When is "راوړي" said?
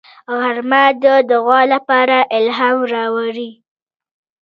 2.93-3.51